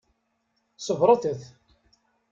Ṣebbṛet-t. 0.85 1.43